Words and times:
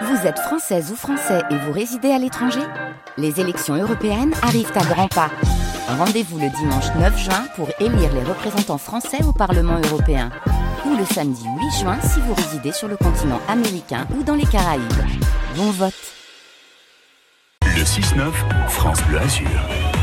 Vous 0.00 0.26
êtes 0.26 0.38
française 0.38 0.90
ou 0.90 0.96
français 0.96 1.42
et 1.50 1.56
vous 1.56 1.72
résidez 1.72 2.10
à 2.10 2.18
l'étranger 2.18 2.62
Les 3.18 3.40
élections 3.40 3.74
européennes 3.74 4.32
arrivent 4.42 4.72
à 4.74 4.84
grands 4.84 5.08
pas. 5.08 5.30
Rendez-vous 5.86 6.38
le 6.38 6.48
dimanche 6.48 6.86
9 6.98 7.18
juin 7.18 7.44
pour 7.56 7.68
élire 7.78 8.12
les 8.14 8.24
représentants 8.24 8.78
français 8.78 9.22
au 9.24 9.32
Parlement 9.32 9.78
européen. 9.90 10.30
Ou 10.86 10.96
le 10.96 11.04
samedi 11.04 11.44
8 11.44 11.80
juin 11.80 11.98
si 12.00 12.20
vous 12.20 12.34
résidez 12.34 12.72
sur 12.72 12.88
le 12.88 12.96
continent 12.96 13.40
américain 13.48 14.06
ou 14.16 14.22
dans 14.22 14.34
les 14.34 14.46
Caraïbes. 14.46 14.82
Bon 15.56 15.70
vote 15.70 15.94
6-9, 17.84 18.30
France 18.68 19.02
Bleu 19.08 19.18
Azur. 19.18 20.01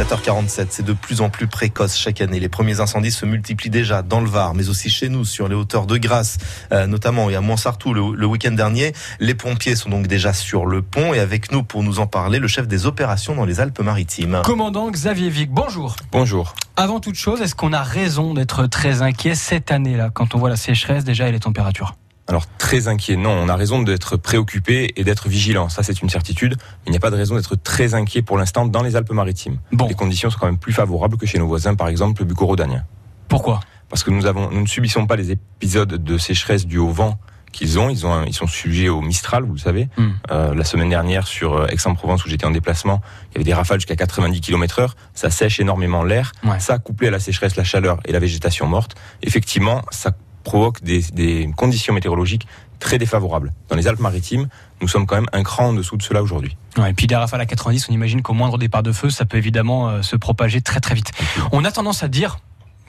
7h47, 0.00 0.68
c'est 0.70 0.82
de 0.82 0.94
plus 0.94 1.20
en 1.20 1.28
plus 1.28 1.46
précoce 1.46 1.94
chaque 1.94 2.22
année. 2.22 2.40
Les 2.40 2.48
premiers 2.48 2.80
incendies 2.80 3.10
se 3.10 3.26
multiplient 3.26 3.68
déjà 3.68 4.00
dans 4.00 4.22
le 4.22 4.30
Var, 4.30 4.54
mais 4.54 4.70
aussi 4.70 4.88
chez 4.88 5.10
nous, 5.10 5.26
sur 5.26 5.46
les 5.46 5.54
hauteurs 5.54 5.84
de 5.84 5.98
Grasse, 5.98 6.38
euh, 6.72 6.86
notamment 6.86 7.28
et 7.28 7.36
à 7.36 7.42
Montsartou 7.42 7.92
le, 7.92 8.16
le 8.16 8.26
week-end 8.26 8.52
dernier. 8.52 8.94
Les 9.18 9.34
pompiers 9.34 9.76
sont 9.76 9.90
donc 9.90 10.06
déjà 10.06 10.32
sur 10.32 10.64
le 10.64 10.80
pont 10.80 11.12
et 11.12 11.18
avec 11.18 11.52
nous 11.52 11.62
pour 11.62 11.82
nous 11.82 11.98
en 11.98 12.06
parler, 12.06 12.38
le 12.38 12.48
chef 12.48 12.66
des 12.66 12.86
opérations 12.86 13.34
dans 13.34 13.44
les 13.44 13.60
Alpes-Maritimes. 13.60 14.40
Commandant 14.42 14.90
Xavier 14.90 15.28
Vic, 15.28 15.50
bonjour. 15.50 15.96
Bonjour. 16.12 16.54
Avant 16.76 17.00
toute 17.00 17.16
chose, 17.16 17.42
est-ce 17.42 17.54
qu'on 17.54 17.74
a 17.74 17.82
raison 17.82 18.32
d'être 18.32 18.66
très 18.68 19.02
inquiet 19.02 19.34
cette 19.34 19.70
année-là, 19.70 20.08
quand 20.08 20.34
on 20.34 20.38
voit 20.38 20.48
la 20.48 20.56
sécheresse 20.56 21.04
déjà 21.04 21.28
et 21.28 21.32
les 21.32 21.40
températures 21.40 21.94
alors 22.30 22.46
très 22.58 22.86
inquiet, 22.86 23.16
non, 23.16 23.30
on 23.30 23.48
a 23.48 23.56
raison 23.56 23.82
d'être 23.82 24.16
préoccupé 24.16 24.92
et 24.96 25.02
d'être 25.02 25.28
vigilant, 25.28 25.68
ça 25.68 25.82
c'est 25.82 26.00
une 26.00 26.08
certitude. 26.08 26.56
Il 26.86 26.90
n'y 26.92 26.96
a 26.96 27.00
pas 27.00 27.10
de 27.10 27.16
raison 27.16 27.34
d'être 27.34 27.56
très 27.56 27.94
inquiet 27.94 28.22
pour 28.22 28.38
l'instant 28.38 28.66
dans 28.66 28.84
les 28.84 28.94
Alpes-Maritimes. 28.94 29.58
Bon. 29.72 29.88
Les 29.88 29.94
conditions 29.94 30.30
sont 30.30 30.38
quand 30.38 30.46
même 30.46 30.58
plus 30.58 30.72
favorables 30.72 31.16
que 31.16 31.26
chez 31.26 31.38
nos 31.38 31.48
voisins, 31.48 31.74
par 31.74 31.88
exemple 31.88 32.22
le 32.22 32.26
bucco-rhodanien. 32.26 32.84
Pourquoi? 33.28 33.58
Parce 33.88 34.04
que 34.04 34.12
nous, 34.12 34.26
avons, 34.26 34.48
nous 34.50 34.60
ne 34.60 34.66
subissons 34.66 35.06
pas 35.08 35.16
les 35.16 35.32
épisodes 35.32 35.92
de 35.92 36.18
sécheresse 36.18 36.66
dus 36.66 36.78
au 36.78 36.90
vent 36.90 37.18
qu'ils 37.50 37.80
ont. 37.80 37.90
Ils, 37.90 38.06
ont 38.06 38.24
ils 38.24 38.32
sont 38.32 38.46
sujets 38.46 38.88
au 38.88 39.00
Mistral, 39.00 39.42
vous 39.42 39.54
le 39.54 39.58
savez. 39.58 39.88
Hmm. 39.96 40.10
Euh, 40.30 40.54
la 40.54 40.62
semaine 40.62 40.88
dernière, 40.88 41.26
sur 41.26 41.54
euh, 41.54 41.66
Aix-en-Provence, 41.66 42.24
où 42.24 42.28
j'étais 42.28 42.46
en 42.46 42.52
déplacement, 42.52 43.00
il 43.30 43.34
y 43.34 43.36
avait 43.38 43.44
des 43.44 43.54
rafales 43.54 43.80
jusqu'à 43.80 43.96
90 43.96 44.40
km 44.40 44.78
heure. 44.78 44.96
Ça 45.14 45.30
sèche 45.30 45.58
énormément 45.58 46.04
l'air. 46.04 46.30
Ouais. 46.44 46.60
Ça, 46.60 46.78
couplé 46.78 47.08
à 47.08 47.10
la 47.10 47.18
sécheresse, 47.18 47.56
la 47.56 47.64
chaleur 47.64 47.98
et 48.04 48.12
la 48.12 48.20
végétation 48.20 48.66
morte, 48.66 48.94
effectivement, 49.22 49.82
ça 49.90 50.12
provoque 50.44 50.82
des, 50.82 51.50
conditions 51.56 51.94
météorologiques 51.94 52.46
très 52.78 52.98
défavorables. 52.98 53.52
Dans 53.68 53.76
les 53.76 53.86
Alpes-Maritimes, 53.86 54.48
nous 54.80 54.88
sommes 54.88 55.06
quand 55.06 55.16
même 55.16 55.28
un 55.32 55.42
cran 55.42 55.68
en 55.68 55.72
dessous 55.74 55.96
de 55.96 56.02
cela 56.02 56.22
aujourd'hui. 56.22 56.56
Et 56.78 56.94
puis 56.94 57.06
des 57.06 57.16
rafales 57.16 57.40
à 57.40 57.46
90, 57.46 57.88
on 57.90 57.92
imagine 57.92 58.22
qu'au 58.22 58.32
moindre 58.32 58.56
départ 58.56 58.82
de 58.82 58.92
feu, 58.92 59.10
ça 59.10 59.26
peut 59.26 59.36
évidemment 59.36 59.88
euh, 59.88 60.02
se 60.02 60.16
propager 60.16 60.62
très 60.62 60.80
très 60.80 60.94
vite. 60.94 61.12
On 61.52 61.64
a 61.64 61.72
tendance 61.72 62.02
à 62.02 62.08
dire 62.08 62.38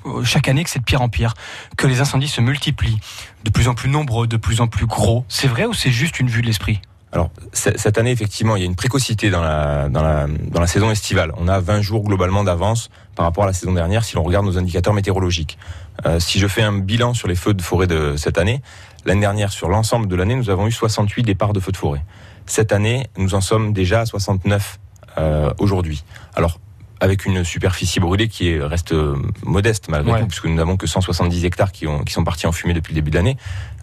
euh, 0.05 0.23
chaque 0.23 0.47
année 0.47 0.63
que 0.63 0.69
c'est 0.69 0.79
de 0.79 0.85
pire 0.85 1.02
en 1.02 1.09
pire, 1.09 1.33
que 1.77 1.88
les 1.88 1.99
incendies 1.99 2.29
se 2.29 2.41
multiplient, 2.41 2.99
de 3.44 3.49
plus 3.49 3.67
en 3.67 3.73
plus 3.73 3.89
nombreux, 3.89 4.27
de 4.27 4.38
plus 4.38 4.61
en 4.61 4.67
plus 4.67 4.85
gros. 4.85 5.25
C'est 5.27 5.47
vrai 5.47 5.66
ou 5.66 5.73
c'est 5.73 5.91
juste 5.91 6.19
une 6.19 6.29
vue 6.29 6.41
de 6.41 6.47
l'esprit? 6.47 6.79
Alors, 7.13 7.29
cette 7.51 7.97
année, 7.97 8.11
effectivement, 8.11 8.55
il 8.55 8.59
y 8.61 8.63
a 8.63 8.65
une 8.65 8.75
précocité 8.75 9.29
dans 9.29 9.41
la, 9.41 9.89
dans 9.89 10.01
la, 10.01 10.27
dans 10.27 10.61
la 10.61 10.67
saison 10.67 10.89
estivale. 10.91 11.33
On 11.37 11.49
a 11.49 11.59
20 11.59 11.81
jours 11.81 12.03
globalement 12.03 12.43
d'avance 12.45 12.89
par 13.15 13.25
rapport 13.25 13.43
à 13.43 13.47
la 13.47 13.53
saison 13.53 13.73
dernière 13.73 14.05
si 14.05 14.15
l'on 14.15 14.23
regarde 14.23 14.45
nos 14.45 14.57
indicateurs 14.57 14.93
météorologiques. 14.93 15.57
Euh, 16.05 16.21
si 16.21 16.39
je 16.39 16.47
fais 16.47 16.61
un 16.61 16.77
bilan 16.79 17.13
sur 17.13 17.27
les 17.27 17.35
feux 17.35 17.53
de 17.53 17.61
forêt 17.61 17.87
de 17.87 18.15
cette 18.15 18.37
année, 18.37 18.61
l'année 19.05 19.19
dernière, 19.19 19.51
sur 19.51 19.67
l'ensemble 19.67 20.07
de 20.07 20.15
l'année, 20.15 20.35
nous 20.35 20.49
avons 20.49 20.67
eu 20.67 20.71
68 20.71 21.23
départs 21.23 21.51
de 21.51 21.59
feux 21.59 21.73
de 21.73 21.77
forêt. 21.77 22.01
Cette 22.45 22.71
année, 22.71 23.07
nous 23.17 23.35
en 23.35 23.41
sommes 23.41 23.73
déjà 23.73 24.01
à 24.01 24.05
69 24.05 24.79
euh, 25.17 25.53
aujourd'hui. 25.59 26.05
Alors, 26.35 26.59
avec 27.01 27.25
une 27.25 27.43
superficie 27.43 27.99
brûlée 27.99 28.27
qui 28.29 28.49
est, 28.49 28.61
reste 28.63 28.93
euh, 28.93 29.15
modeste 29.43 29.89
malgré 29.89 30.13
Ouais. 30.13 30.19
tout, 30.21 30.27
puisque 30.27 30.45
nous 30.45 30.53
n'avons 30.55 30.77
que 30.77 30.87
170 30.87 31.43
hectares 31.45 31.71
qui, 31.71 31.87
ont, 31.87 32.03
qui 32.03 32.13
sont 32.13 32.23
partis 32.23 32.47
en 32.47 32.51
fumée 32.51 32.73
depuis 32.73 32.93
le 32.93 32.95
début 32.95 33.09
de 33.11 33.15
l'année. 33.17 33.37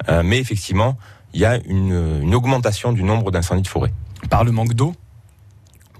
Euh, 0.08 0.22
mais 0.24 0.38
effectivement, 0.38 0.96
il 1.34 1.40
y 1.40 1.44
a 1.44 1.58
une, 1.66 2.20
une 2.22 2.34
augmentation 2.34 2.92
du 2.92 3.02
nombre 3.02 3.30
d'incendies 3.30 3.62
de 3.62 3.68
forêt 3.68 3.92
Par 4.30 4.44
le 4.44 4.50
manque 4.52 4.74
d'eau? 4.74 4.94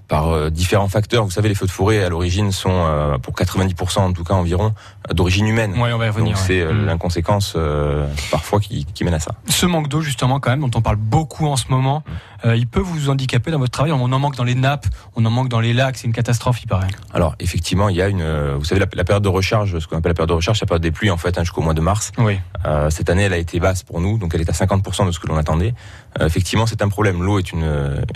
Par 0.07 0.29
euh, 0.29 0.49
différents 0.49 0.87
facteurs. 0.87 1.23
Vous 1.23 1.29
savez, 1.29 1.49
les 1.49 1.53
feux 1.55 1.67
de 1.67 1.71
forêt 1.71 2.03
à 2.03 2.09
l'origine 2.09 2.51
sont, 2.51 2.71
euh, 2.73 3.19
pour 3.19 3.35
90% 3.35 3.99
en 3.99 4.11
tout 4.11 4.23
cas 4.23 4.33
environ, 4.33 4.73
euh, 5.07 5.13
d'origine 5.13 5.45
humaine. 5.45 5.79
Ouais, 5.79 5.93
on 5.93 5.99
va 5.99 6.07
y 6.07 6.09
revenir. 6.09 6.33
Donc 6.33 6.43
c'est 6.47 6.65
Mm. 6.65 6.85
l'inconséquence 6.87 7.53
euh, 7.55 8.07
parfois 8.31 8.59
qui, 8.59 8.85
qui 8.85 9.03
mène 9.03 9.13
à 9.13 9.19
ça. 9.19 9.33
Ce 9.47 9.67
manque 9.67 9.87
d'eau, 9.87 10.01
justement, 10.01 10.39
quand 10.39 10.49
même, 10.49 10.61
dont 10.61 10.71
on 10.75 10.81
parle 10.81 10.95
beaucoup 10.95 11.45
en 11.45 11.57
ce 11.57 11.65
moment, 11.69 12.01
euh, 12.45 12.55
il 12.55 12.67
peut 12.67 12.79
vous 12.79 13.09
handicaper 13.09 13.51
dans 13.51 13.59
votre 13.59 13.71
travail. 13.71 13.91
On 13.91 14.01
en 14.01 14.19
manque 14.19 14.35
dans 14.35 14.43
les 14.43 14.55
nappes, 14.55 14.87
on 15.15 15.25
en 15.25 15.29
manque 15.29 15.49
dans 15.49 15.59
les 15.59 15.73
lacs, 15.73 15.97
c'est 15.97 16.07
une 16.07 16.13
catastrophe, 16.13 16.61
il 16.63 16.67
paraît. 16.67 16.87
Alors 17.13 17.35
effectivement, 17.39 17.89
il 17.89 17.95
y 17.95 18.01
a 18.01 18.07
une, 18.07 18.21
euh, 18.21 18.55
vous 18.57 18.65
savez, 18.65 18.79
la, 18.79 18.87
la 18.93 19.03
période 19.03 19.23
de 19.23 19.29
recharge, 19.29 19.77
ce 19.79 19.87
qu'on 19.87 19.97
appelle 19.97 20.11
la 20.11 20.15
période 20.15 20.29
de 20.29 20.35
recharge, 20.35 20.59
c'est 20.59 20.65
la 20.65 20.67
période 20.67 20.83
des 20.83 20.91
pluies 20.91 21.11
en 21.11 21.17
fait 21.17 21.37
hein, 21.37 21.43
jusqu'au 21.43 21.61
mois 21.61 21.73
de 21.73 21.81
mars. 21.81 22.11
Oui. 22.17 22.39
Euh, 22.65 22.89
cette 22.89 23.09
année, 23.09 23.23
elle 23.23 23.33
a 23.33 23.37
été 23.37 23.59
basse 23.59 23.83
pour 23.83 24.01
nous, 24.01 24.17
donc 24.17 24.33
elle 24.35 24.41
est 24.41 24.49
à 24.49 24.53
50% 24.53 25.07
de 25.07 25.11
ce 25.11 25.19
que 25.19 25.27
l'on 25.27 25.37
attendait. 25.37 25.73
Euh, 26.19 26.27
effectivement, 26.27 26.65
c'est 26.65 26.81
un 26.81 26.89
problème. 26.89 27.23
L'eau 27.23 27.39
est 27.39 27.51
une 27.51 27.59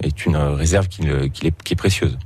est 0.01 0.25
une 0.25 0.37
réserve 0.37 0.87
qui, 0.87 1.03
qui, 1.31 1.47
est, 1.47 1.63
qui 1.63 1.73
est 1.73 1.77
précieuse. 1.77 2.17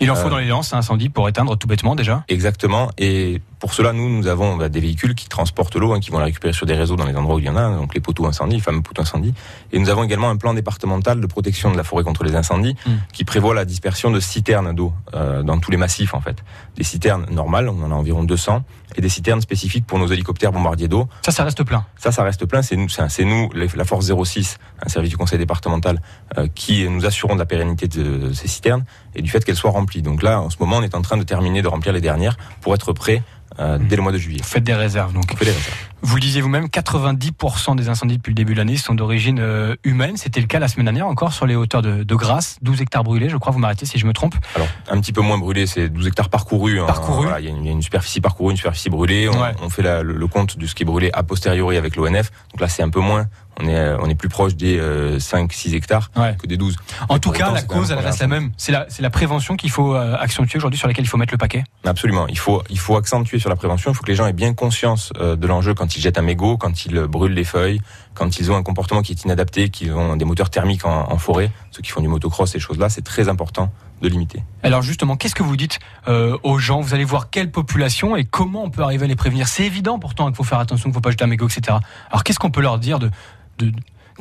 Il 0.00 0.10
en 0.10 0.14
faut 0.14 0.28
dans 0.28 0.38
les 0.38 0.46
lances 0.46 0.74
un 0.74 0.78
incendie 0.78 1.08
pour 1.08 1.28
éteindre 1.28 1.56
tout 1.56 1.66
bêtement 1.66 1.94
déjà. 1.94 2.24
Exactement. 2.28 2.90
Et 2.98 3.40
pour 3.58 3.74
cela, 3.74 3.92
nous, 3.92 4.08
nous 4.08 4.26
avons 4.26 4.56
bah, 4.56 4.68
des 4.68 4.80
véhicules 4.80 5.14
qui 5.14 5.28
transportent 5.28 5.76
l'eau, 5.76 5.92
hein, 5.92 6.00
qui 6.00 6.10
vont 6.10 6.18
la 6.18 6.26
récupérer 6.26 6.52
sur 6.52 6.66
des 6.66 6.74
réseaux 6.74 6.96
dans 6.96 7.06
les 7.06 7.16
endroits 7.16 7.36
où 7.36 7.38
il 7.38 7.46
y 7.46 7.48
en 7.48 7.56
a, 7.56 7.74
donc 7.76 7.94
les 7.94 8.00
poteaux 8.00 8.26
incendies, 8.26 8.56
les 8.56 8.62
fameux 8.62 8.82
poteaux 8.82 9.02
incendies. 9.02 9.34
Et 9.72 9.78
nous 9.78 9.88
avons 9.88 10.04
également 10.04 10.30
un 10.30 10.36
plan 10.36 10.54
départemental 10.54 11.20
de 11.20 11.26
protection 11.26 11.70
de 11.70 11.76
la 11.76 11.84
forêt 11.84 12.04
contre 12.04 12.24
les 12.24 12.34
incendies, 12.34 12.76
Mm. 12.86 12.90
qui 13.12 13.24
prévoit 13.24 13.54
la 13.54 13.64
dispersion 13.64 14.10
de 14.10 14.20
citernes 14.20 14.74
d'eau 14.74 14.92
euh, 15.14 15.42
dans 15.42 15.58
tous 15.58 15.70
les 15.70 15.76
massifs, 15.76 16.14
en 16.14 16.20
fait. 16.20 16.42
Des 16.76 16.84
citernes 16.84 17.26
normales, 17.30 17.68
on 17.68 17.82
en 17.82 17.90
a 17.90 17.94
environ 17.94 18.24
200, 18.24 18.62
et 18.96 19.00
des 19.00 19.08
citernes 19.08 19.40
spécifiques 19.40 19.86
pour 19.86 19.98
nos 19.98 20.06
hélicoptères 20.06 20.52
bombardiers 20.52 20.88
d'eau. 20.88 21.08
Ça, 21.24 21.32
ça 21.32 21.44
reste 21.44 21.62
plein. 21.64 21.84
Ça, 21.96 22.12
ça 22.12 22.22
reste 22.22 22.46
plein. 22.46 22.62
C'est 22.62 22.76
nous, 22.76 22.88
c'est 22.88 23.24
nous, 23.24 23.50
la 23.52 23.84
force 23.84 24.10
06, 24.12 24.58
un 24.84 24.88
service 24.88 25.10
du 25.10 25.16
conseil 25.16 25.38
départemental, 25.38 26.00
euh, 26.38 26.48
qui 26.54 26.88
nous 26.88 27.04
assurons 27.04 27.34
de 27.34 27.40
la 27.40 27.46
pérennité 27.46 27.88
de, 27.88 28.32
ces 28.32 28.48
citernes 28.48 28.84
et 29.14 29.22
du 29.22 29.30
fait 29.30 29.44
qu'elles 29.44 29.56
soient 29.56 29.70
remplies. 29.70 30.02
Donc 30.02 30.22
là, 30.22 30.40
en 30.40 30.50
ce 30.50 30.56
moment, 30.60 30.76
on 30.76 30.82
est 30.82 30.94
en 30.94 31.02
train 31.02 31.16
de 31.16 31.24
terminer 31.24 31.62
de 31.62 31.68
remplir 31.68 31.92
les 31.92 32.00
dernières 32.00 32.36
pour 32.60 32.74
être 32.74 32.92
prêt 32.92 33.22
dès 33.58 33.96
le 33.96 34.02
mois 34.02 34.12
de 34.12 34.18
juillet. 34.18 34.42
Faites 34.42 34.64
des 34.64 34.74
réserves, 34.74 35.12
donc. 35.12 35.24
On 35.32 35.36
fait 35.36 35.46
les 35.46 35.52
réserves. 35.52 35.76
Vous 36.08 36.14
le 36.14 36.20
disiez 36.20 36.40
vous-même, 36.40 36.66
90% 36.66 37.74
des 37.74 37.88
incendies 37.88 38.16
depuis 38.18 38.30
le 38.30 38.36
début 38.36 38.52
de 38.52 38.58
l'année 38.58 38.76
sont 38.76 38.94
d'origine 38.94 39.40
euh, 39.40 39.74
humaine. 39.82 40.16
C'était 40.16 40.40
le 40.40 40.46
cas 40.46 40.60
la 40.60 40.68
semaine 40.68 40.84
dernière 40.84 41.08
encore 41.08 41.32
sur 41.32 41.46
les 41.46 41.56
hauteurs 41.56 41.82
de, 41.82 42.04
de 42.04 42.14
Grasse, 42.14 42.58
12 42.62 42.80
hectares 42.80 43.02
brûlés, 43.02 43.28
je 43.28 43.36
crois. 43.36 43.52
Vous 43.52 43.58
m'arrêtez 43.58 43.86
si 43.86 43.98
je 43.98 44.06
me 44.06 44.12
trompe. 44.12 44.36
Alors, 44.54 44.68
un 44.88 45.00
petit 45.00 45.12
peu 45.12 45.20
moins 45.20 45.36
brûlé, 45.36 45.66
c'est 45.66 45.88
12 45.88 46.06
hectares 46.06 46.28
parcourus. 46.28 46.78
hein. 46.80 46.86
Parcourus. 46.86 47.24
Voilà, 47.26 47.40
Il 47.40 47.46
y, 47.46 47.48
a 47.48 47.50
une- 47.50 47.56
il 47.64 47.66
y 47.66 47.70
a 47.70 47.72
une 47.72 47.82
superficie 47.82 48.20
parcourue, 48.20 48.52
une 48.52 48.56
superficie 48.56 48.88
brûlée. 48.88 49.28
On, 49.28 49.32
Ouais. 49.42 49.52
on 49.60 49.68
fait 49.68 49.82
la- 49.82 50.04
le, 50.04 50.16
le 50.16 50.26
compte 50.28 50.56
de 50.58 50.66
ce 50.68 50.76
qui 50.76 50.84
est 50.84 50.86
brûlé 50.86 51.10
a 51.12 51.24
posteriori 51.24 51.76
avec 51.76 51.96
l'ONF. 51.96 52.30
Donc 52.52 52.60
là, 52.60 52.68
c'est 52.68 52.84
un 52.84 52.90
peu 52.90 53.00
moins. 53.00 53.26
On 53.58 53.66
est, 53.66 53.74
euh, 53.74 53.96
on 54.02 54.08
est 54.10 54.14
plus 54.14 54.28
proche 54.28 54.54
des 54.54 54.78
5-6 55.18 55.74
hectares 55.74 56.10
Ouais. 56.14 56.36
que 56.38 56.46
des 56.46 56.58
12. 56.58 56.76
En 57.08 57.14
Mais 57.14 57.20
tout 57.20 57.30
cas, 57.30 57.50
la 57.52 57.62
cause, 57.62 57.90
elle 57.90 57.98
reste 57.98 58.20
la 58.20 58.26
même. 58.28 58.52
C'est 58.58 58.70
la, 58.70 58.86
la 59.00 59.08
prévention 59.10 59.56
qu'il 59.56 59.70
faut 59.70 59.94
euh, 59.94 60.14
accentuer 60.20 60.58
aujourd'hui, 60.58 60.78
sur 60.78 60.86
laquelle 60.88 61.06
il 61.06 61.08
faut 61.08 61.16
mettre 61.16 61.32
le 61.32 61.38
paquet. 61.38 61.64
Absolument. 61.84 62.26
Il 62.28 62.38
faut, 62.38 62.62
il 62.68 62.78
faut 62.78 62.96
accentuer 62.96 63.38
sur 63.38 63.48
la 63.48 63.56
prévention. 63.56 63.90
Il 63.90 63.94
faut 63.94 64.02
que 64.02 64.10
les 64.10 64.14
gens 64.14 64.26
aient 64.26 64.34
bien 64.34 64.52
conscience 64.52 65.10
euh, 65.18 65.36
de 65.36 65.46
l'enjeu 65.46 65.72
quand 65.72 65.95
ils 65.96 66.00
jettent 66.00 66.18
un 66.18 66.22
mégot, 66.22 66.56
quand 66.56 66.86
ils 66.86 67.00
brûlent 67.02 67.34
les 67.34 67.44
feuilles, 67.44 67.80
quand 68.14 68.38
ils 68.38 68.50
ont 68.50 68.56
un 68.56 68.62
comportement 68.62 69.02
qui 69.02 69.12
est 69.12 69.24
inadapté, 69.24 69.68
qu'ils 69.68 69.92
ont 69.92 70.16
des 70.16 70.24
moteurs 70.24 70.50
thermiques 70.50 70.84
en, 70.84 71.10
en 71.10 71.18
forêt. 71.18 71.50
Ceux 71.70 71.82
qui 71.82 71.90
font 71.90 72.00
du 72.00 72.08
motocross, 72.08 72.50
ces 72.50 72.58
choses-là, 72.58 72.88
c'est 72.88 73.02
très 73.02 73.28
important 73.28 73.72
de 74.02 74.08
limiter. 74.08 74.42
Alors 74.62 74.82
justement, 74.82 75.16
qu'est-ce 75.16 75.34
que 75.34 75.42
vous 75.42 75.56
dites 75.56 75.78
euh, 76.08 76.36
aux 76.42 76.58
gens? 76.58 76.80
Vous 76.80 76.94
allez 76.94 77.04
voir 77.04 77.30
quelle 77.30 77.50
population 77.50 78.16
et 78.16 78.24
comment 78.24 78.64
on 78.64 78.70
peut 78.70 78.82
arriver 78.82 79.04
à 79.04 79.08
les 79.08 79.16
prévenir 79.16 79.48
C'est 79.48 79.64
évident 79.64 79.98
pourtant 79.98 80.26
qu'il 80.26 80.36
faut 80.36 80.44
faire 80.44 80.58
attention, 80.58 80.84
qu'il 80.84 80.90
ne 80.90 80.94
faut 80.94 81.00
pas 81.00 81.10
jeter 81.10 81.24
un 81.24 81.28
mégot, 81.28 81.48
etc. 81.48 81.78
Alors 82.10 82.24
qu'est-ce 82.24 82.38
qu'on 82.38 82.50
peut 82.50 82.60
leur 82.60 82.78
dire 82.78 82.98
de, 82.98 83.10
de, 83.58 83.72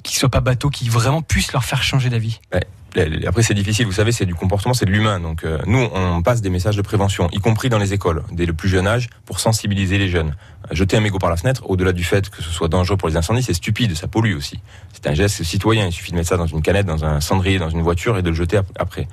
qu'ils 0.03 0.17
soient 0.17 0.29
pas 0.29 0.41
bateaux, 0.41 0.69
qui 0.69 0.87
vraiment 0.89 1.21
puissent 1.21 1.53
leur 1.53 1.63
faire 1.63 1.83
changer 1.83 2.09
d'avis? 2.09 2.39
Après, 3.27 3.43
c'est 3.43 3.53
difficile. 3.53 3.85
Vous 3.85 3.91
savez, 3.91 4.11
c'est 4.11 4.25
du 4.25 4.35
comportement, 4.35 4.73
c'est 4.73 4.85
de 4.85 4.91
l'humain. 4.91 5.19
Donc, 5.19 5.43
euh, 5.43 5.57
nous, 5.65 5.79
on 5.93 6.21
passe 6.21 6.41
des 6.41 6.49
messages 6.49 6.77
de 6.77 6.81
prévention, 6.81 7.29
y 7.31 7.39
compris 7.39 7.69
dans 7.69 7.77
les 7.79 7.93
écoles, 7.93 8.23
dès 8.31 8.45
le 8.45 8.53
plus 8.53 8.69
jeune 8.69 8.87
âge, 8.87 9.09
pour 9.25 9.39
sensibiliser 9.39 9.97
les 9.97 10.07
jeunes. 10.07 10.35
Euh, 10.71 10.75
Jeter 10.75 10.97
un 10.97 11.01
mégot 11.01 11.19
par 11.19 11.29
la 11.29 11.35
fenêtre, 11.37 11.63
au-delà 11.69 11.91
du 11.91 12.03
fait 12.03 12.29
que 12.29 12.41
ce 12.41 12.49
soit 12.49 12.67
dangereux 12.67 12.97
pour 12.97 13.09
les 13.09 13.17
incendies, 13.17 13.43
c'est 13.43 13.53
stupide, 13.53 13.95
ça 13.95 14.07
pollue 14.07 14.35
aussi. 14.35 14.59
C'est 14.93 15.07
un 15.07 15.13
geste 15.13 15.43
citoyen. 15.43 15.85
Il 15.87 15.91
suffit 15.91 16.11
de 16.11 16.15
mettre 16.17 16.29
ça 16.29 16.37
dans 16.37 16.47
une 16.47 16.61
canette, 16.61 16.85
dans 16.85 17.03
un 17.03 17.19
cendrier, 17.21 17.59
dans 17.59 17.69
une 17.69 17.81
voiture 17.81 18.17
et 18.17 18.21
de 18.23 18.29
le 18.29 18.35
jeter 18.35 18.57
ap- 18.57 18.67
après. 18.79 19.07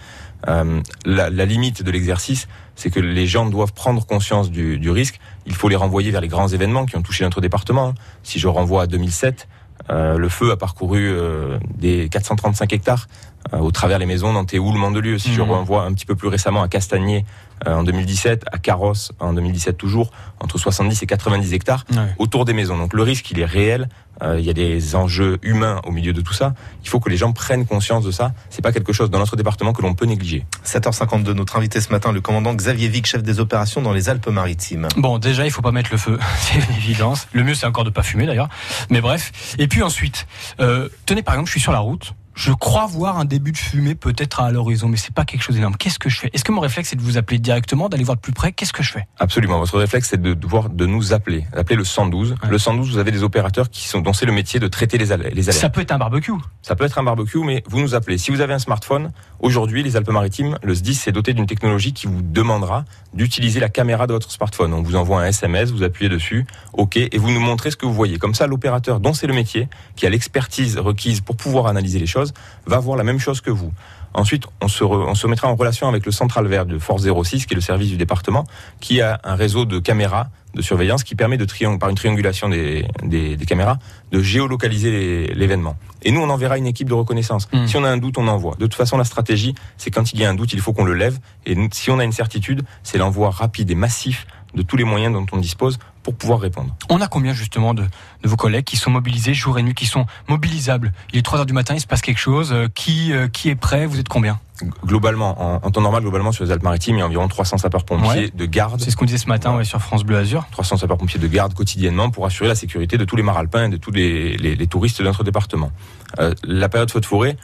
Euh, 0.48 0.80
la, 1.04 1.30
la 1.30 1.44
limite 1.44 1.82
de 1.82 1.90
l'exercice, 1.90 2.48
c'est 2.76 2.90
que 2.90 3.00
les 3.00 3.26
gens 3.26 3.46
doivent 3.46 3.72
prendre 3.72 4.04
conscience 4.06 4.50
du, 4.50 4.78
du 4.78 4.90
risque. 4.90 5.18
Il 5.46 5.54
faut 5.54 5.68
les 5.68 5.76
renvoyer 5.76 6.10
vers 6.10 6.20
les 6.20 6.28
grands 6.28 6.48
événements 6.48 6.86
qui 6.86 6.96
ont 6.96 7.02
touché 7.02 7.24
notre 7.24 7.40
département. 7.40 7.94
Si 8.22 8.38
je 8.38 8.48
renvoie 8.48 8.82
à 8.82 8.86
2007, 8.86 9.46
euh, 9.90 10.16
le 10.16 10.28
feu 10.28 10.52
a 10.52 10.56
parcouru 10.56 11.10
euh, 11.10 11.58
des 11.76 12.08
435 12.08 12.72
hectares 12.72 13.08
au 13.52 13.70
travers 13.70 13.98
les 13.98 14.06
maisons 14.06 14.32
dans 14.32 14.44
Théoul, 14.44 14.76
Mandelieu. 14.78 15.18
Si 15.18 15.32
je 15.32 15.42
Mhm. 15.42 15.50
renvoie 15.50 15.82
un 15.84 15.92
petit 15.92 16.06
peu 16.06 16.14
plus 16.14 16.28
récemment 16.28 16.62
à 16.62 16.68
Castagnier 16.68 17.24
euh, 17.66 17.74
en 17.76 17.82
2017, 17.84 18.44
à 18.50 18.58
Carrosse 18.58 19.12
en 19.20 19.32
2017 19.34 19.76
toujours, 19.76 20.10
entre 20.40 20.58
70 20.58 21.02
et 21.02 21.06
90 21.06 21.52
hectares 21.52 21.84
autour 22.18 22.44
des 22.44 22.52
maisons. 22.54 22.76
Donc 22.78 22.92
le 22.94 23.02
risque, 23.02 23.30
il 23.30 23.38
est 23.40 23.44
réel. 23.44 23.88
Euh, 24.22 24.38
il 24.38 24.44
y 24.44 24.50
a 24.50 24.52
des 24.52 24.94
enjeux 24.94 25.38
humains 25.42 25.80
au 25.84 25.90
milieu 25.90 26.12
de 26.12 26.20
tout 26.20 26.32
ça. 26.34 26.54
Il 26.84 26.88
faut 26.88 27.00
que 27.00 27.08
les 27.08 27.16
gens 27.16 27.32
prennent 27.32 27.64
conscience 27.66 28.04
de 28.04 28.10
ça. 28.10 28.32
C'est 28.50 28.62
pas 28.62 28.70
quelque 28.72 28.92
chose 28.92 29.10
dans 29.10 29.18
notre 29.18 29.36
département 29.36 29.72
que 29.72 29.82
l'on 29.82 29.94
peut 29.94 30.06
négliger. 30.06 30.44
7h52, 30.64 31.32
notre 31.32 31.56
invité 31.56 31.80
ce 31.80 31.90
matin, 31.90 32.12
le 32.12 32.20
commandant 32.20 32.54
Xavier 32.54 32.88
Vic, 32.88 33.06
chef 33.06 33.22
des 33.22 33.40
opérations 33.40 33.80
dans 33.82 33.92
les 33.92 34.08
Alpes-Maritimes. 34.08 34.88
Bon, 34.96 35.18
déjà, 35.18 35.44
il 35.44 35.50
faut 35.50 35.62
pas 35.62 35.72
mettre 35.72 35.90
le 35.92 35.98
feu, 35.98 36.18
c'est 36.38 36.56
une 36.56 36.76
évidence. 36.76 37.26
Le 37.32 37.42
mieux, 37.42 37.54
c'est 37.54 37.66
encore 37.66 37.84
de 37.84 37.90
pas 37.90 38.02
fumer 38.02 38.26
d'ailleurs. 38.26 38.48
Mais 38.90 39.00
bref. 39.00 39.32
Et 39.58 39.66
puis 39.68 39.82
ensuite, 39.82 40.26
euh, 40.60 40.88
tenez 41.06 41.22
par 41.22 41.34
exemple, 41.34 41.48
je 41.48 41.52
suis 41.52 41.60
sur 41.60 41.72
la 41.72 41.80
route, 41.80 42.14
je 42.34 42.52
crois 42.52 42.86
voir 42.86 43.18
un 43.18 43.24
début 43.24 43.52
de 43.52 43.56
fumée 43.56 43.94
peut-être 43.94 44.40
à 44.40 44.50
l'horizon, 44.50 44.88
mais 44.88 44.96
c'est 44.96 45.14
pas 45.14 45.24
quelque 45.24 45.42
chose 45.42 45.54
d'énorme. 45.56 45.76
Qu'est-ce 45.76 45.98
que 45.98 46.08
je 46.08 46.18
fais? 46.18 46.30
Est-ce 46.32 46.44
que 46.44 46.52
mon 46.52 46.60
réflexe 46.60 46.90
c'est 46.90 46.96
de 46.96 47.02
vous 47.02 47.18
appeler 47.18 47.38
directement, 47.38 47.88
d'aller 47.88 48.04
voir 48.04 48.16
de 48.16 48.20
plus 48.20 48.32
près? 48.32 48.52
Qu'est-ce 48.52 48.72
que 48.72 48.82
je 48.82 48.92
fais? 48.92 49.06
Absolument. 49.18 49.58
Votre 49.58 49.78
réflexe, 49.78 50.08
c'est 50.10 50.20
de 50.20 50.34
devoir 50.34 50.70
de 50.70 50.86
nous 50.86 51.12
appeler, 51.12 51.46
d'appeler 51.54 51.76
le 51.76 51.84
112. 51.84 52.30
Ouais. 52.30 52.36
Le 52.48 52.58
112, 52.58 52.92
vous 52.92 52.98
avez 52.98 53.10
des 53.10 53.22
opérateurs 53.22 53.70
qui 53.70 53.88
sont 53.88 54.00
dont 54.00 54.12
c'est 54.12 54.26
le 54.26 54.32
métier 54.32 54.60
de 54.60 54.68
traiter 54.68 54.98
les, 54.98 55.06
les 55.06 55.12
alertes. 55.12 55.52
Ça 55.52 55.70
peut 55.70 55.80
être 55.80 55.92
un 55.92 55.98
barbecue. 55.98 56.32
Ça 56.62 56.76
peut 56.76 56.84
être 56.84 56.98
un 56.98 57.02
barbecue, 57.02 57.40
mais 57.44 57.62
vous 57.66 57.80
nous 57.80 57.94
appelez. 57.94 58.18
Si 58.18 58.30
vous 58.30 58.40
avez 58.40 58.54
un 58.54 58.58
smartphone, 58.58 59.12
aujourd'hui, 59.40 59.82
les 59.82 59.96
Alpes-Maritimes, 59.96 60.58
le 60.62 60.74
SDIS 60.74 60.94
s'est 60.94 61.12
doté 61.12 61.34
d'une 61.34 61.46
technologie 61.46 61.92
qui 61.92 62.06
vous 62.06 62.22
demandera 62.22 62.84
d'utiliser 63.14 63.60
la 63.60 63.68
caméra 63.68 64.06
de 64.06 64.12
votre 64.12 64.30
smartphone. 64.30 64.72
On 64.72 64.82
vous 64.82 64.96
envoie 64.96 65.22
un 65.22 65.26
SMS, 65.26 65.70
vous 65.70 65.82
appuyez 65.82 66.08
dessus, 66.08 66.46
OK, 66.72 66.96
et 66.96 67.18
vous 67.18 67.30
nous 67.30 67.40
montrez 67.40 67.70
ce 67.70 67.76
que 67.76 67.86
vous 67.86 67.94
voyez. 67.94 68.18
Comme 68.18 68.34
ça, 68.34 68.46
l'opérateur 68.46 69.00
dont 69.00 69.12
c'est 69.12 69.26
le 69.26 69.34
métier, 69.34 69.68
qui 69.96 70.06
a 70.06 70.10
l'expertise 70.10 70.78
requise 70.78 71.20
pour 71.20 71.36
pouvoir 71.36 71.66
analyser 71.66 71.98
les 71.98 72.06
choses, 72.06 72.21
va 72.66 72.78
voir 72.78 72.96
la 72.96 73.04
même 73.04 73.18
chose 73.18 73.40
que 73.40 73.50
vous. 73.50 73.72
Ensuite, 74.14 74.44
on 74.60 74.68
se, 74.68 74.84
re- 74.84 75.08
on 75.08 75.14
se 75.14 75.26
mettra 75.26 75.48
en 75.48 75.56
relation 75.56 75.88
avec 75.88 76.04
le 76.04 76.12
central 76.12 76.46
vert 76.46 76.66
de 76.66 76.78
Force 76.78 77.02
06, 77.02 77.46
qui 77.46 77.54
est 77.54 77.56
le 77.56 77.62
service 77.62 77.88
du 77.88 77.96
département, 77.96 78.44
qui 78.80 79.00
a 79.00 79.18
un 79.24 79.34
réseau 79.34 79.64
de 79.64 79.78
caméras 79.78 80.28
de 80.54 80.60
surveillance 80.60 81.02
qui 81.02 81.14
permet 81.14 81.38
de 81.38 81.46
par 81.78 81.88
une 81.88 81.96
triangulation 81.96 82.50
des, 82.50 82.86
des, 83.02 83.36
des 83.38 83.46
caméras 83.46 83.78
de 84.10 84.20
géolocaliser 84.20 85.32
l'événement. 85.34 85.76
Et 86.02 86.12
nous, 86.12 86.20
on 86.20 86.28
enverra 86.28 86.58
une 86.58 86.66
équipe 86.66 86.88
de 86.88 86.94
reconnaissance. 86.94 87.48
Mm. 87.52 87.66
Si 87.66 87.76
on 87.78 87.84
a 87.84 87.88
un 87.88 87.96
doute, 87.96 88.18
on 88.18 88.28
envoie. 88.28 88.54
De 88.56 88.66
toute 88.66 88.74
façon, 88.74 88.98
la 88.98 89.04
stratégie, 89.04 89.54
c'est 89.78 89.90
quand 89.90 90.12
il 90.12 90.20
y 90.20 90.24
a 90.26 90.28
un 90.30 90.34
doute, 90.34 90.52
il 90.52 90.60
faut 90.60 90.74
qu'on 90.74 90.84
le 90.84 90.94
lève. 90.94 91.18
Et 91.46 91.56
si 91.72 91.90
on 91.90 91.98
a 91.98 92.04
une 92.04 92.12
certitude, 92.12 92.62
c'est 92.82 92.98
l'envoi 92.98 93.30
rapide 93.30 93.70
et 93.70 93.74
massif 93.74 94.26
de 94.54 94.60
tous 94.60 94.76
les 94.76 94.84
moyens 94.84 95.14
dont 95.14 95.24
on 95.32 95.38
dispose 95.38 95.78
pour 96.02 96.14
pouvoir 96.14 96.40
répondre. 96.40 96.74
On 96.90 97.00
a 97.00 97.06
combien 97.06 97.32
justement 97.32 97.74
de, 97.74 97.82
de 97.84 98.28
vos 98.28 98.36
collègues 98.36 98.64
qui 98.64 98.76
sont 98.76 98.90
mobilisés 98.90 99.34
jour 99.34 99.58
et 99.58 99.62
nuit, 99.62 99.74
qui 99.74 99.86
sont 99.86 100.06
mobilisables? 100.28 100.92
Il 101.12 101.18
est 101.18 101.22
3 101.22 101.40
heures 101.40 101.46
du 101.46 101.52
matin, 101.52 101.74
il 101.74 101.80
se 101.80 101.86
passe 101.86 102.00
quelque 102.00 102.18
chose. 102.18 102.52
euh, 102.52 102.68
Qui, 102.74 103.12
euh, 103.12 103.28
qui 103.28 103.48
est 103.50 103.54
prêt? 103.54 103.86
Vous 103.86 103.98
êtes 104.00 104.08
combien? 104.08 104.40
Globalement, 104.84 105.40
en, 105.42 105.66
en 105.66 105.70
temps 105.70 105.80
normal, 105.80 106.02
globalement 106.02 106.30
sur 106.32 106.44
les 106.44 106.50
Alpes-Maritimes, 106.52 106.96
il 106.96 106.98
y 107.00 107.02
a 107.02 107.06
environ 107.06 107.26
300 107.26 107.58
sapeurs-pompiers 107.58 108.08
Ouais. 108.08 108.30
de 108.34 108.44
garde. 108.46 108.80
C'est 108.80 108.90
ce 108.90 108.96
qu'on 108.96 109.04
disait 109.04 109.18
ce 109.18 109.26
matin 109.28 109.56
ouais, 109.56 109.64
sur 109.64 109.80
France 109.80 110.04
Bleu 110.04 110.16
Azur. 110.18 110.46
300 110.52 110.76
sapeurs-pompiers 110.78 111.18
de 111.18 111.26
garde 111.26 111.54
quotidiennement 111.54 112.10
pour 112.10 112.26
assurer 112.26 112.48
la 112.48 112.54
sécurité 112.54 112.96
de 112.98 113.04
tous 113.04 113.16
les 113.16 113.22
maralpins 113.24 113.64
et 113.64 113.68
de 113.70 113.76
tous 113.76 113.90
les, 113.90 114.36
les- 114.36 114.54
les 114.54 114.66
touristes 114.66 114.98
de 115.00 115.04
notre 115.04 115.24
département. 115.24 115.72
Euh, 116.20 116.34
la 116.44 116.68
période 116.68 116.90
feu 116.90 117.00
de 117.00 117.06
forêt, 117.06 117.36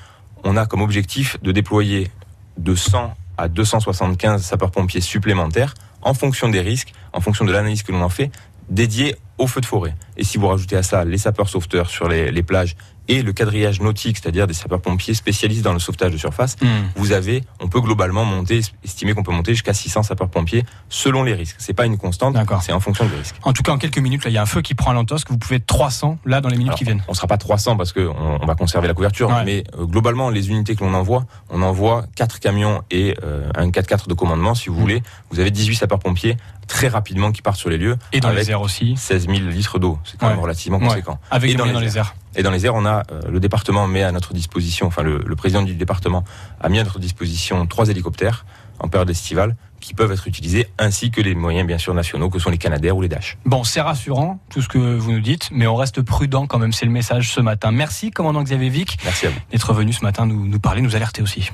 on 0.45 0.57
a 0.57 0.67
comme 0.67 0.81
objectif 0.83 1.37
de 1.43 1.51
déployer 1.53 2.11
de 2.57 2.75
100 2.77 3.15
à 3.39 3.49
275 3.49 4.43
sapeurs-pompiers 4.43 5.01
supplémentaires 5.01 5.75
en 6.03 6.13
fonction 6.13 6.49
des 6.49 6.61
risques, 6.61 6.93
en 7.13 7.21
fonction 7.21 7.45
de 7.45 7.53
l'analyse 7.53 7.83
que 7.83 7.93
l'on 7.93 8.03
en 8.03 8.09
fait, 8.09 8.31
dédiés 8.69 9.17
au 9.39 9.47
feu 9.47 9.61
de 9.61 9.67
forêt. 9.67 9.95
Et 10.17 10.25
si 10.25 10.37
vous 10.39 10.49
rajoutez 10.49 10.77
à 10.77 10.83
ça 10.83 11.05
les 11.05 11.19
sapeurs 11.19 11.49
sauveteurs 11.49 11.89
sur 11.91 12.09
les, 12.09 12.31
les 12.31 12.43
plages 12.43 12.77
et 13.11 13.23
le 13.23 13.33
quadrillage 13.33 13.81
nautique, 13.81 14.19
c'est-à-dire 14.19 14.47
des 14.47 14.53
sapeurs-pompiers 14.53 15.15
spécialistes 15.15 15.63
dans 15.63 15.73
le 15.73 15.79
sauvetage 15.79 16.13
de 16.13 16.19
surface, 16.19 16.57
Hmm. 16.61 16.67
vous 16.97 17.13
avez, 17.13 17.43
on 17.61 17.69
peut 17.69 17.81
globalement 17.81 18.25
monter, 18.27 18.61
estimer 18.85 19.15
qu'on 19.15 19.23
peut 19.23 19.33
monter 19.33 19.53
jusqu'à 19.53 19.73
600 19.73 20.03
sapeurs-pompiers 20.03 20.65
selon 20.91 21.23
les 21.23 21.33
risques. 21.33 21.57
C'est 21.59 21.73
pas 21.73 21.87
une 21.87 21.97
constante, 21.97 22.37
c'est 22.61 22.73
en 22.73 22.81
fonction 22.81 23.07
des 23.07 23.17
risques. 23.17 23.37
En 23.45 23.53
tout 23.55 23.63
cas, 23.63 23.73
en 23.73 23.79
quelques 23.79 23.99
minutes, 23.99 24.25
là, 24.25 24.31
il 24.31 24.35
y 24.35 24.39
a 24.39 24.43
un 24.43 24.47
feu 24.47 24.61
qui 24.61 24.75
prend 24.75 24.91
à 24.91 24.95
l'entosque. 24.95 25.29
Vous 25.31 25.39
pouvez 25.39 25.57
être 25.57 25.67
300 25.67 26.19
là 26.27 26.43
dans 26.43 26.51
les 26.51 26.57
minutes 26.57 26.69
Alors, 26.71 26.79
qui 26.79 26.85
viennent? 26.85 27.03
On 27.09 27.15
sera 27.15 27.27
pas 27.29 27.39
300 27.39 27.77
parce 27.79 27.93
que 27.93 28.01
on, 28.01 28.43
on 28.43 28.47
va 28.47 28.55
conserver 28.57 28.89
la 28.89 28.95
couverture, 28.95 29.31
Ouais. 29.31 29.45
mais 29.47 29.65
euh, 29.79 29.87
globalement 29.87 30.29
les 30.29 30.51
unités 30.51 30.75
que 30.77 30.85
l'on 30.85 30.93
envoie, 30.93 31.25
on 31.49 31.63
envoie 31.63 32.05
quatre 32.15 32.41
camions 32.41 32.83
et 32.91 33.15
euh, 33.25 33.49
un 33.55 33.71
4x4 33.71 34.09
de 34.09 34.15
commandement 34.15 34.55
si 34.55 34.69
vous 34.69 34.75
Mmh. 34.77 34.81
voulez. 34.81 35.03
Vous 35.31 35.41
avez 35.41 35.51
18 35.51 35.77
sapeurs-pompiers 35.77 36.37
très 36.67 36.89
rapidement 36.89 37.33
qui 37.33 37.41
partent 37.41 37.57
sur 37.59 37.71
les 37.71 37.79
lieux 37.79 37.97
Et 38.13 38.21
dans 38.21 38.31
les 38.31 38.51
airs 38.51 38.61
aussi. 38.61 38.95
16 38.99 39.28
000 39.29 39.49
litres 39.51 39.79
d'eau. 39.79 39.99
C'est 40.05 40.19
quand 40.19 40.27
Ouais. 40.27 40.33
même 40.33 40.41
relativement 40.43 40.79
Ouais. 40.79 40.87
conséquent. 40.89 41.19
Avec 41.31 41.51
Et 41.51 41.53
des 41.55 41.59
dans 41.59 41.65
moyens 41.65 41.75
dans 41.77 41.81
les 41.81 41.93
les 41.93 41.99
airs. 41.99 42.15
Et 42.35 42.43
dans 42.43 42.51
les 42.51 42.67
airs, 42.67 42.75
on 42.75 42.85
a 42.87 43.03
euh, 43.13 43.21
le 43.31 43.41
département 43.41 43.87
met 43.87 44.03
à 44.03 44.13
notre 44.13 44.33
disposition, 44.35 44.87
enfin 44.87 45.03
le, 45.03 45.19
le 45.25 45.37
président 45.37 45.63
du 45.63 45.75
département 45.75 46.25
a 46.61 46.69
mis 46.69 46.79
à 46.79 46.85
notre 46.85 46.99
disposition 46.99 47.67
trois 47.67 47.89
hélicoptères 47.89 48.45
en 48.81 48.89
période 48.89 49.11
estivale 49.11 49.57
qui 49.81 49.95
peuvent 49.95 50.11
être 50.13 50.27
utilisés, 50.27 50.69
ainsi 50.79 51.11
que 51.11 51.21
les 51.21 51.35
moyens 51.35 51.67
bien 51.67 51.79
sûr 51.79 51.95
nationaux 51.95 52.31
que 52.31 52.39
sont 52.39 52.51
les 52.51 52.59
Canadair 52.59 52.97
ou 52.97 53.01
les 53.03 53.09
Dash. 53.09 53.39
Bon, 53.45 53.63
c'est 53.65 53.81
rassurant, 53.81 54.41
tout 54.51 54.61
ce 54.63 54.69
que 54.69 54.79
vous 54.79 55.13
nous 55.13 55.21
dites, 55.21 55.49
mais 55.53 55.67
on 55.67 55.77
reste 55.77 56.03
prudent 56.03 56.47
quand 56.47 56.59
même, 56.59 56.73
c'est 56.73 56.85
le 56.85 56.91
message 56.93 57.31
ce 57.33 57.41
matin. 57.41 57.71
Merci, 57.71 58.11
commandant 58.11 58.43
Xavier 58.43 58.71
Vic, 58.71 58.99
Merci 59.05 59.27
à 59.27 59.31
vous. 59.31 59.39
d'être 59.51 59.73
venu 59.73 59.93
ce 59.93 60.03
matin 60.03 60.27
nous, 60.27 60.47
nous 60.47 60.59
parler, 60.61 60.81
nous 60.83 60.95
alerter 60.97 61.23
aussi. 61.23 61.51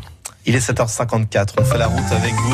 Il 0.47 0.55
est 0.55 0.59
7h54, 0.70 1.55
on 1.59 1.65
fait 1.65 1.79
la 1.79 1.87
route 1.87 2.12
avec 2.12 2.32
vous. 2.35 2.53